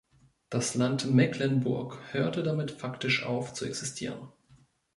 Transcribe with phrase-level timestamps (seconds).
[0.49, 4.29] Das Land Mecklenburg hörte damit faktisch auf zu existieren.